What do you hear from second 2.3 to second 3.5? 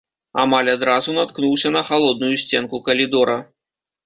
сценку калідора.